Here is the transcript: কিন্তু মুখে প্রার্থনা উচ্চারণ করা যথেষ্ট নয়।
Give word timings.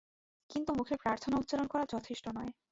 কিন্তু 0.49 0.71
মুখে 0.77 0.95
প্রার্থনা 1.03 1.35
উচ্চারণ 1.37 1.67
করা 1.67 1.83
যথেষ্ট 1.93 2.25
নয়। 2.29 2.51